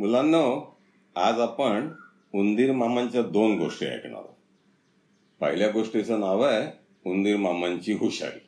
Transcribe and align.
मुलांना 0.00 0.60
आज 1.16 1.40
आपण 1.40 1.88
उंदीर 2.34 2.72
मामांच्या 2.72 3.22
दोन 3.22 3.58
गोष्टी 3.58 3.86
ऐकणार 3.86 4.20
आहोत. 4.20 4.34
पहिल्या 5.40 5.70
गोष्टीचं 5.70 6.20
नाव 6.20 6.40
आहे 6.40 6.70
उंदीर 7.10 7.36
मामांची 7.36 7.92
हुशारी. 7.92 8.46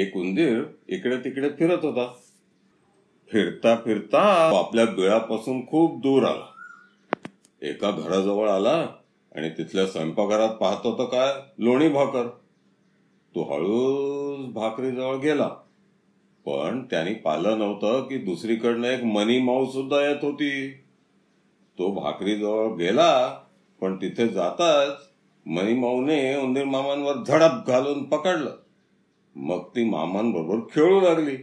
एक 0.00 0.16
उंदीर 0.16 0.64
इकडे 0.88 1.16
तिकडे 1.16 1.48
फिरत 1.48 1.84
होता. 1.84 2.12
फिरता 3.28 3.76
फिरता 3.76 4.20
आपल्या 4.58 4.86
बिळापासून 4.86 5.66
खूप 5.66 5.98
दूर 5.98 6.22
आला. 6.22 6.46
एका 7.62 7.90
घराजवळ 7.90 8.48
आला 8.48 8.86
आणि 9.34 9.50
तिथल्या 9.50 9.86
स्वयंपाकघरात 9.86 10.54
पाहतो 10.54 10.98
तर 10.98 11.04
काय? 11.04 11.32
लोणी 11.58 11.88
भाकर. 11.88 12.26
तो 13.34 13.54
हळूच 13.54 14.52
भाकरीजवळ 14.52 15.16
गेला. 15.16 15.50
पण 16.46 16.82
त्यांनी 16.84 17.14
पाहिलं 17.14 17.58
नव्हतं 17.58 18.02
की 18.02 18.18
दुसरीकडनं 18.18 18.88
एक 18.88 19.04
मनी 19.04 19.40
माऊ 19.40 19.66
सुद्धा 19.66 20.08
येत 20.08 20.24
होती. 20.24 20.72
तो 21.78 21.90
भाकरीजवळ 21.90 22.76
गेला 22.76 23.40
पण 23.80 23.96
तिथे 23.96 24.28
जाताच 24.28 24.92
मनी 25.46 25.74
माऊने 25.74 26.36
उंदीर 26.36 26.64
मामांवर 26.64 27.14
झडप 27.28 27.66
घालून 27.66 28.04
पकडलं. 28.04 28.56
मग 29.36 29.58
ती 29.58 29.84
मामांबरोबर 29.84 30.58
खेळू 30.72 31.00
लागली. 31.00 31.36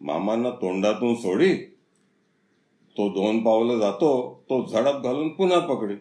मामांना 0.00 0.50
तोंडातून 0.50 1.14
सोडी 1.14 1.54
तो 2.96 3.08
दोन 3.08 3.42
पावलं 3.42 3.78
जातो 3.78 4.44
तो 4.50 4.66
झडप 4.66 5.02
घालून 5.02 5.28
पुन्हा 5.28 5.58
पकडी. 5.58 5.94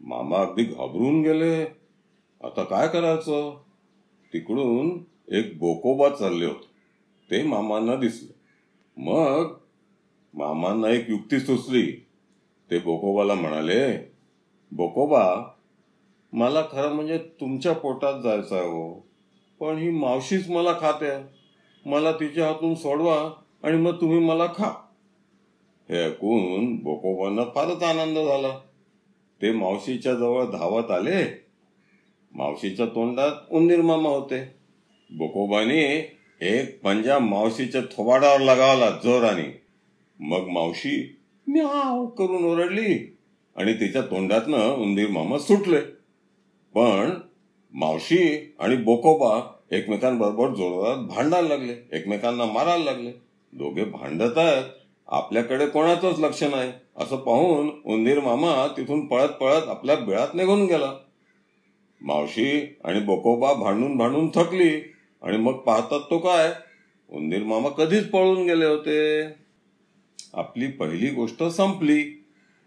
मामा 0.00 0.36
अगदी 0.36 0.62
घाबरून 0.62 1.22
गेले. 1.22 1.64
आता 2.44 2.62
काय 2.62 2.88
करायचं? 2.88 3.56
तिकडून 4.32 5.04
एक 5.34 5.58
बोकोबा 5.58 6.08
चालले 6.08 6.46
होते. 6.46 6.69
ते 7.30 7.42
मामांना 7.42 7.94
दिसले. 7.94 8.40
मग 8.96 9.54
मामांना 10.34 10.88
एक 10.88 11.10
युक्ती 11.10 11.40
सुचली. 11.40 11.92
ते 12.70 12.78
बोकोबाला 12.78 13.34
म्हणाले 13.34 13.96
बोकोबा 14.72 15.52
मला 16.32 16.62
खरं 16.72 16.92
म्हणजे 16.92 17.18
तुमच्या 17.18 17.72
पोटात 17.72 18.22
जायचं 18.22 18.56
आहे 18.56 18.66
हो 18.66 19.06
पण 19.60 19.78
ही 19.78 19.90
मावशीच 19.90 20.50
मला 20.50 20.72
खाते. 20.72 21.40
मला 21.86 22.12
तिच्या 22.12 22.46
हातून 22.46 22.74
सोडवा 22.74 23.32
आणि 23.62 23.76
मग 23.76 24.00
तुम्ही 24.00 24.18
मला 24.18 24.46
खा. 24.46 24.88
हे 25.88 26.04
ऐकून 26.04 26.76
बोकोबांना 26.76 27.44
फारच 27.44 27.82
आनंद 27.82 28.18
झाला. 28.18 28.58
ते 29.42 29.52
मावशीच्या 29.52 30.14
जवळ 30.14 30.44
धावत 30.44 30.90
आले. 30.90 31.24
मावशीच्या 32.32 32.86
तोंडात 32.86 33.32
उंदीर 33.50 33.80
मामा 33.80 34.08
होते. 34.08 34.54
बोकोबाने 35.10 36.00
एक 36.42 36.82
पंजा 36.82 37.18
मावशीच्या 37.18 37.80
थोबाडावर 37.80 38.40
लगावला 38.40 38.90
जोराने. 38.90 39.60
मग 40.20 40.46
मावशी 40.48 41.16
म्याव 41.46 42.06
करून 42.06 42.44
ओरडली 42.44 43.16
आणि 43.56 43.72
तिच्या 43.72 44.02
तोंडातनं 44.02 44.74
उंदीर 44.74 45.08
मामा 45.08 45.38
सुटले. 45.38 45.80
पण 46.74 47.10
मावशी 47.72 48.54
आणि 48.58 48.76
बोकोबा 48.76 49.52
एकमेकांबरोबर 49.70 50.48
जोरात 50.48 50.96
भांडायला 50.96 51.48
लागले 51.48 51.74
एकमेकांना 51.92 52.44
मारायला 52.44 52.84
लागले. 52.84 53.10
दोघे 53.52 53.84
भांडत 53.84 54.38
आहेत 54.38 54.64
आपल्याकडे 55.08 55.66
कोणाचंच 55.66 56.18
लक्ष 56.18 56.42
नाही 56.42 56.72
असं 56.96 57.16
पाहून 57.16 57.70
उंदीर 57.84 58.20
मामा 58.20 58.66
तिथून 58.76 59.06
पळत 59.06 59.28
पळत 59.28 59.68
आपल्या 59.68 59.96
बिळात 59.96 60.34
निघून 60.34 60.64
गेला. 60.64 60.92
मावशी 62.00 62.76
आणि 62.84 63.00
बोकोबा 63.00 63.52
भांडून 63.52 63.96
भांडून 63.96 64.28
थकली 64.34 64.94
आणि 65.22 65.36
मग 65.36 65.52
पाहतात 65.52 66.00
तो 66.00 66.18
काय? 66.18 66.52
उंदीर 67.10 67.42
मामा 67.42 67.68
कधीच 67.68 68.10
पळून 68.10 68.46
गेले 68.46 68.64
होते. 68.64 69.26
आपली 70.34 70.66
पहिली 70.66 71.10
गोष्ट 71.10 71.42
संपली. 71.42 72.24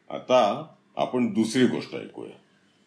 आता 0.09 0.67
आपण 0.97 1.33
दुसरी 1.33 1.66
गोष्ट 1.66 1.95
ऐकूया. 1.95 2.38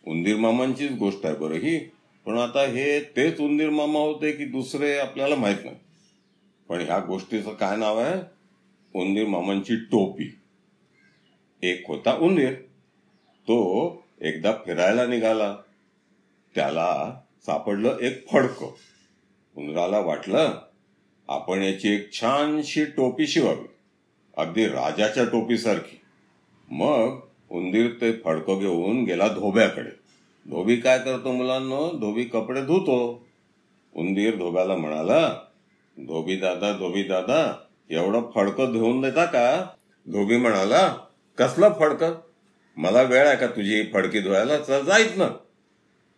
उंदीर 0.06 0.36
मामांचीच 0.36 0.92
गोष्ट 0.92 1.26
आहे 1.26 1.34
बरं 1.34 1.54
ही 1.54 1.78
पण 2.26 2.38
आता 2.38 2.62
हे 2.62 3.00
तेच 3.00 3.41
उंदीर 3.41 3.70
मामा 3.70 3.98
होते 3.98 4.32
की 4.32 4.44
दुसरे 4.44 4.98
आपल्याला 4.98 5.36
माहीत 5.36 5.56
नाही. 5.64 5.76
पण 6.68 6.80
ह्या 6.80 6.98
गोष्टीचं 6.98 7.54
काय 7.54 7.76
नाव 7.76 7.98
आहे? 7.98 8.14
उंदीर 8.94 9.26
मामांची 9.26 9.76
टोपी. 9.76 10.38
एक 11.62 11.84
होता 11.88 12.16
उंदीर. 12.16 12.52
तो 13.48 13.91
एकदा 14.20 14.52
फिरायला 14.52 15.06
निघाला. 15.06 15.56
त्याला 16.54 17.20
सापडलं 17.46 17.98
एक 18.00 18.28
फडकं. 18.28 18.70
उंदराला 19.56 19.98
वाटलं 19.98 20.58
आपण 21.28 21.62
याची 21.62 21.94
एक 21.94 22.12
छानशी 22.12 22.84
टोपी 22.84 23.26
शिवावी. 23.26 23.66
अगदी 24.36 24.66
राजाच्या 24.66 25.24
टोपीसारखी. 25.24 26.00
मग 26.70 27.20
उंदीर 27.50 27.90
ते 28.00 28.12
फडकं 28.12 28.58
घेऊन 28.58 29.04
गेला 29.04 29.28
धोब्याकडे. 29.28 29.90
धोबी 30.46 30.76
काय 30.76 30.98
करतो 30.98 31.32
मुलांनो? 31.32 31.90
धोबी 31.98 32.24
कपडे 32.24 32.62
धुतो. 32.62 33.26
उंदीर 33.94 34.36
धोब्याला 34.36 34.76
म्हणाला 34.76 35.28
धोबी 35.98 36.36
दादा 36.36 36.72
धोबी 36.72 37.02
दादा 37.02 37.66
एवढं 37.90 38.30
फडकं 38.34 38.72
धुवून 38.72 39.00
देता 39.00 39.24
का? 39.24 39.66
धोबी 40.06 40.36
म्हणाला 40.36 40.96
कसलं 41.38 41.72
फडकं? 41.78 42.14
मला 42.76 43.02
वेळ 43.02 43.26
आहे 43.26 43.36
का 43.36 43.46
तुझी 43.46 43.82
फडकी 43.92 44.20
धुवायला? 44.20 44.58
चल 44.58 44.84
जाईत 44.84 45.16
ना 45.16 45.28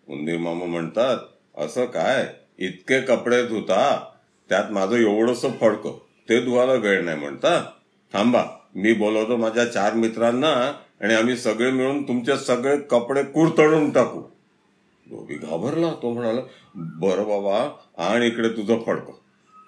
उंदीर 0.09 0.39
मामा 0.39 0.65
म्हणतात 0.65 1.19
असं 1.59 1.85
काय? 1.85 2.27
इतके 2.59 3.01
कपडे 3.01 3.47
धुता 3.47 4.13
त्यात 4.49 4.65
माझं 4.71 4.97
एवढंस 4.97 5.43
फडकं. 5.61 5.99
ते 6.29 6.41
धुवायला 6.41 6.73
वेळ 6.73 7.05
नाही 7.05 7.19
म्हणता 7.19 7.71
थांबा. 8.13 8.45
मी 8.75 8.93
बोलवतो 8.93 9.37
माझ्या 9.37 9.73
चार 9.73 9.95
मित्रांना 9.95 10.73
आणि 11.01 11.15
आम्ही 11.15 11.37
सगळे 11.37 11.71
मिळून 11.71 12.09
तुमचे 12.09 12.37
सगळे 12.37 12.77
कपडे 12.77 13.23
कुरतडून 13.23 13.91
टाकू. 13.91 14.21
धोबी 15.07 15.35
घाबरला 15.35 15.93
तो 16.03 16.13
म्हणाला 16.13 16.41
बरं 16.75 17.23
बाबा 17.23 17.77
आणि 18.09 18.27
इकडे 18.27 18.49
तुझं 18.49 18.83
फडकं. 18.87 19.13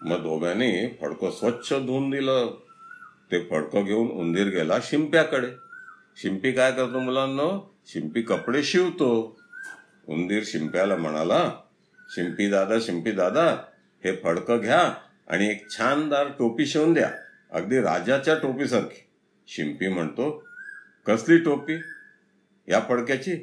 मग 0.03 0.17
धोब्याने 0.17 0.99
फडकं 1.01 1.31
स्वच्छ 1.31 1.73
धुवून 1.73 2.11
दिलं. 2.11 2.55
ते 3.33 3.41
फडकं 3.41 3.85
घेऊन 3.85 4.11
उंदीर 4.11 4.47
गेला 4.47 4.79
शिंप्याकडे. 4.83 5.47
शिंपी 6.17 6.53
काय 6.53 6.73
करतो 6.73 6.99
मुलांना? 6.99 7.59
शिंपी 7.87 8.23
कपडे 8.23 8.63
शिवतो. 8.63 9.41
उंदीर 10.09 10.43
शिंप्याला 10.47 10.97
म्हणाला 10.97 11.51
शिंपी 12.11 12.49
दादा 12.51 12.79
शिंपी 12.81 13.11
दादा 13.11 13.45
हे 14.05 14.17
फडकं 14.17 14.61
घ्या 14.61 14.81
आणि 15.29 15.51
एक 15.51 15.71
छानदार 15.71 16.29
टोपी 16.29 16.67
शिवून 16.67 16.93
द्या. 16.93 17.11
अगदी 17.51 17.81
राजाच्या 17.81 18.35
टोपीसारखी. 18.35 19.07
शिंपी 19.49 19.89
म्हणतो 19.89 20.45
कसली 21.07 21.39
टोपी? 21.39 21.75
या 22.69 22.81
फडक्याची? 22.89 23.37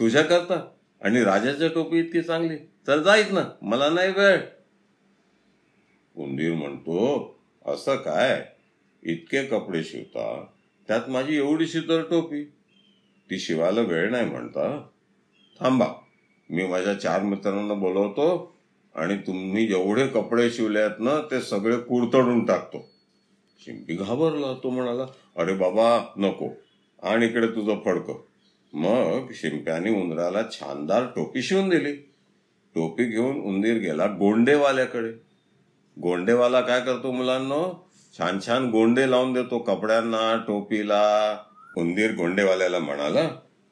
तुझ्या 0.00 0.22
करता 0.22 0.68
आणि 1.02 1.24
राजाच्या 1.24 1.68
टोपी 1.68 1.98
इतकी 1.98 2.22
चांगली? 2.22 2.56
चल 2.86 3.02
जाईत 3.02 3.32
ना 3.32 3.44
मला 3.62 3.90
नाही 3.90 4.12
वेळ. 4.12 4.40
उंदीर 6.16 6.52
म्हणतो 6.54 6.96
असं 7.66 7.96
काय? 7.96 8.46
इतके 9.02 9.44
कपडे 9.46 9.84
शिवता? 9.84 10.46
त्यात 10.88 11.08
माझी 11.08 11.36
एवढीशी 11.36 11.80
तर 11.80 12.02
टोपी. 12.02 12.44
ती 13.30 13.38
शिवायला 13.38 13.80
वेळ 13.80 14.10
नाही 14.10 14.24
म्हणता 14.24 14.88
थांबा 15.60 15.86
मी 16.50 16.66
माझ्या 16.66 16.94
चार 16.94 17.22
मित्रांना 17.22 17.74
बोलवतो 17.74 18.54
आणि 18.94 19.16
तुम्ही 19.16 19.66
जेवढे 19.66 20.06
कपडे 20.06 20.50
शिवले 20.50 20.80
आहेत 20.80 21.00
ना 21.00 21.20
ते 21.30 21.40
सगळे 21.40 21.76
कुरतडून 21.76 22.44
टाकतो. 22.44 22.90
शिंपी 23.58 23.94
घाबरला 23.94 24.54
तो 24.62 24.70
म्हणाला 24.70 25.02
अरे 25.36 25.54
बाबा 25.54 26.12
नको. 26.16 26.48
आणि 27.02 27.26
इकडे 27.26 27.46
तुझं 27.46 27.74
फडकं. 27.84 28.14
मग 28.72 29.30
शिंप्याने 29.32 29.90
उंदराला 29.90 30.42
छानदार 30.42 31.04
टोपी 31.04 31.42
शिवून 31.42 31.68
दिली. 31.68 31.92
टोपी 32.74 33.04
घेऊन 33.04 33.40
उंदीर 33.40 33.76
गेला 33.76 34.06
गोंडेवाल्याकडे. 34.06 35.12
गोंडेवाला 36.00 36.60
काय 36.60 36.80
करतो 36.80 37.12
मुलांना? 37.12 37.80
छान 38.18 38.38
छान 38.46 38.70
गोंडे 38.70 39.10
लावून 39.10 39.32
देतो 39.32 39.58
कपड्यांना 39.58 40.44
टोपीला. 40.48 41.36
उंदीर 41.76 42.14
गोंडेवाल्याला 42.14 42.78
म्हणाला 42.78 43.22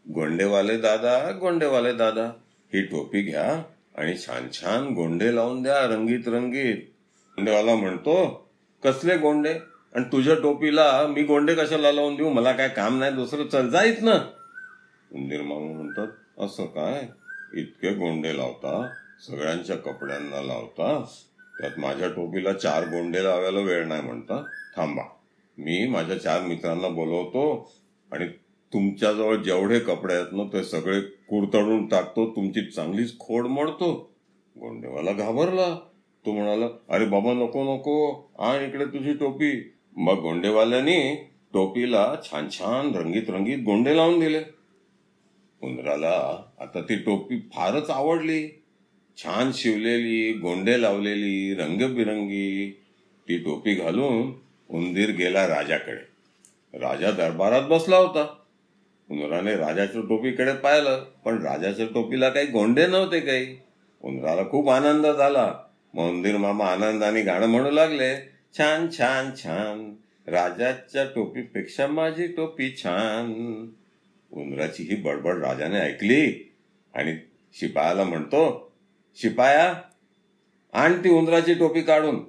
गोंडेवाले 0.09 0.77
दादा 0.77 1.31
गोंडेवाले 1.31 1.93
दादा. 1.93 2.33
ही 2.75 2.83
टोपी 2.83 3.23
घ्या 3.23 3.63
आणि 3.95 4.17
छान 4.19 4.49
छान 4.53 4.95
गोंडे 4.95 5.35
लावून 5.35 5.63
द्या 5.63 5.87
रंगीत 5.87 6.29
रंगीत. 6.29 6.77
गोंडेवाला 7.37 7.75
म्हणतो 7.75 8.15
कसले 8.85 9.17
गोंडे? 9.17 9.55
आणि 9.95 10.05
तुझ्या 10.05 10.35
टोपीला 10.35 11.07
मी 11.07 11.23
गोंडे 11.23 11.55
कशाला 11.55 11.93
लावून 11.93 12.17
देऊ? 12.17 12.29
मला 12.29 12.53
काय 12.53 12.69
काम 12.69 12.99
नाही 12.99 13.13
दुसरं 13.13 13.47
चल 13.47 13.69
जाईत 13.69 13.97
ना 14.03 14.13
उंदीर 15.13 15.43
मामा 15.43 15.73
म्हणतात 15.73 16.07
असं 16.39 16.65
काय? 16.65 17.09
इतके 17.55 17.95
गोंडे 17.95 18.37
लावता? 18.37 18.89
सगळ्यांच्या 19.27 19.77
कपड्यांना 19.77 20.43
लावता? 20.43 21.05
त्यात 21.61 21.79
माझ्या 21.79 22.09
टोपीला 22.09 22.53
चार 22.53 22.85
गोंडे 22.85 23.25
लावायला 23.25 23.61
वेळ 23.61 23.87
नाही 23.87 24.03
म्हणता? 24.03 24.43
थांबा. 24.77 25.03
मी 25.59 25.87
माझ्या 25.87 26.23
चार 26.23 26.43
मित्रांना 26.43 26.89
बोलवतो 26.89 27.73
आणि 28.13 28.27
तुमच्याजवळ 28.73 29.37
जेवढे 29.37 29.79
कपडे 29.79 30.15
आहेत 30.15 30.27
ना 30.33 30.43
ते 30.53 30.65
सगळे 30.65 31.01
कुरतडून 31.01 31.87
टाकतो. 31.87 32.31
तुमची 32.37 32.71
चांगलीच 32.71 33.19
खोड 33.19 33.47
मोडतो. 33.47 34.13
गोंडेवाला 34.59 35.13
घाबरला. 35.13 35.75
तो 36.27 36.33
म्हणाला 36.33 36.67
अरे 36.89 37.05
बाबा 37.05 37.33
नको 37.33 37.75
नको. 37.75 38.31
आण 38.39 38.65
इकडे 38.65 38.85
तुझी 38.85 39.15
टोपी. 39.15 39.73
मग 39.97 40.15
गोंडेवाल्याने 40.15 41.29
टोपीला 41.53 42.15
छान 42.25 42.49
छान 42.51 42.95
रंगीत 42.95 43.23
रंगीत 43.29 43.59
गोंडे 43.59 43.97
लावून 43.97 44.21
दिले. 44.21 44.39
उंदराला 45.63 46.45
आता 46.61 46.81
ती 46.81 46.97
टोपी 46.97 47.39
फारच 47.39 47.91
आवडली. 47.91 48.49
छान 49.17 49.51
शिवलेली 49.53 50.33
गोंडे 50.33 50.83
लावलेली 50.83 51.55
रंगबिरंगी. 51.55 52.71
ती 53.29 53.39
टोपी 53.39 53.75
घालून 53.75 54.33
उंदीर 54.71 55.11
गेला 55.11 55.47
राजाकडे. 55.47 56.13
राजा 56.79 57.11
दरबारात 57.11 57.63
बसला 57.63 57.97
होता. 57.97 58.42
उंदराने 59.13 59.55
राजाच्या 59.57 60.01
टोपीकडे 60.01 60.53
पाहिलं 60.53 61.05
पण 61.25 61.43
राजाच्या 61.43 61.87
टोपीला 61.87 62.29
काही 62.29 62.47
गोंडे 62.47 62.87
नव्हते 62.87 63.21
काही. 63.21 63.57
उंदराला 64.03 64.43
खूप 64.43 64.71
आनंद 64.71 65.07
झाला. 65.07 65.53
मंदिर 65.95 66.37
मामा 66.37 66.65
आनंदाने 66.65 67.23
गाणं 67.23 67.47
म्हणू 67.47 67.71
लागले 67.71 68.15
छान 68.59 68.87
छान 68.91 69.31
छान 69.37 69.95
राजाच्या 70.27 71.05
टोपीपेक्षा 71.05 71.87
माझी 71.87 72.27
टोपी 72.27 72.75
छान. 72.77 73.33
उंदराची 74.33 74.83
ही 74.83 74.97
बडबड 74.97 75.45
राजाने 75.45 75.79
ऐकली 75.79 76.55
आणि 76.95 77.17
शिपायाला 77.55 78.05
म्हणतो 78.05 78.73
शिपाया 79.17 79.73
आण 80.73 81.05
ती 81.05 81.09
उंदराची 81.09 81.55
टोपी 81.55 81.81
काढून. 81.81 82.25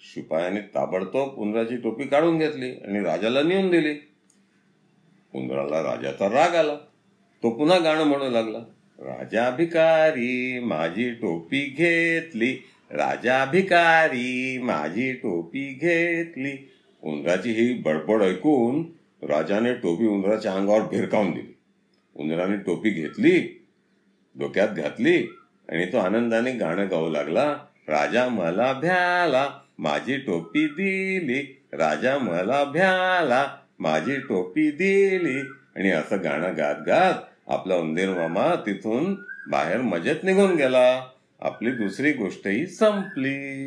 शिपायाने 0.00 0.60
ताबडतोब 0.60 1.38
उंदराची 1.38 1.76
टोपी 1.76 2.04
काढून 2.04 2.38
घेतली 2.38 2.70
आणि 2.70 3.04
राजाला 3.04 3.42
नेऊन 3.42 3.70
दिली. 3.70 4.11
उंदराला 5.34 5.82
राजाचा 5.82 6.26
राग 6.26 6.54
आला. 6.54 6.74
तो 7.42 7.50
पुन्हा 7.50 7.78
गाणं 7.78 8.04
म्हणू 8.04 8.30
लागला. 8.30 8.58
राजा 8.98 9.50
भिकारी 9.50 10.60
माझी 10.60 11.10
टोपी 11.10 11.74
घेतली. 11.78 12.52
राजा 12.90 13.44
भिकारी 13.44 14.58
माझी 14.62 15.12
टोपी 15.12 15.78
घेतली. 15.80 16.70
उंदराची 17.02 17.50
ही 17.50 17.74
बडबड 17.74 18.22
ऐकून 18.22 18.84
राजाने 19.26 19.74
टोपी 19.74 20.06
उंदराच्या 20.06 20.54
अंगावर 20.54 20.80
भिरकावून 20.80 21.30
दिली. 21.30 21.54
उंदराने 22.14 22.56
टोपी 22.56 22.90
घेतली 22.90 23.66
डोक्यात 24.38 24.68
घातली 24.68 25.16
आणि 25.68 25.86
तो 25.86 25.98
आनंदाने 25.98 26.52
गाणं 26.52 26.90
गाऊ 26.90 27.10
लागला. 27.10 27.56
राजा 27.88 28.28
मला 28.28 28.72
भ्याला 28.72 29.58
माझी 29.78 30.16
टोपी 30.16 30.66
दिली. 30.66 31.62
राजा 31.72 32.18
मला 32.18 32.64
भ्याला 32.64 33.56
माझी 33.82 34.16
टोपी 34.16 34.70
दिली. 34.70 35.40
आणि 35.76 35.90
असं 35.90 36.16
गाणं 36.24 36.56
गात 36.56 36.74
गात 36.86 37.14
आपला 37.48 37.74
उंदीर 37.74 38.08
मामा 38.08 38.54
तिथून 38.54 39.14
बाहेर 39.50 39.80
मजेत 39.80 40.24
निघून 40.24 40.54
गेला. 40.56 41.06
आपली 41.40 41.70
दुसरी 41.70 42.12
गोष्टही 42.12 42.66
संपली. 42.66 43.66